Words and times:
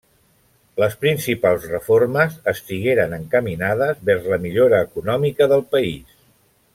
Les 0.83 0.95
principals 1.03 1.67
reformes 1.73 2.39
estigueren 2.53 3.13
encaminades 3.19 4.03
vers 4.11 4.25
la 4.35 4.41
millora 4.47 4.81
econòmica 4.91 5.49
del 5.57 5.67
país. 5.77 6.17